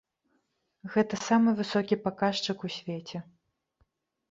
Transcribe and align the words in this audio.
Гэта 0.93 1.19
самы 1.27 1.49
высокі 1.61 1.95
паказчык 2.07 2.57
у 2.69 2.73
свеце. 2.79 3.17